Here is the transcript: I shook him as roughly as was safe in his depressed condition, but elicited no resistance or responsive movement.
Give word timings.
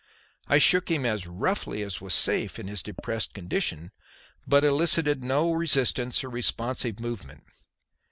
I 0.47 0.57
shook 0.57 0.89
him 0.89 1.05
as 1.05 1.27
roughly 1.27 1.83
as 1.83 2.01
was 2.01 2.15
safe 2.15 2.57
in 2.57 2.67
his 2.67 2.81
depressed 2.81 3.35
condition, 3.35 3.91
but 4.47 4.63
elicited 4.63 5.21
no 5.23 5.51
resistance 5.53 6.23
or 6.23 6.29
responsive 6.31 6.99
movement. 6.99 7.43